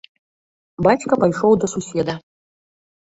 Бацька 0.87 1.17
пайшоў 1.23 1.51
да 1.65 1.69
суседа. 1.73 2.13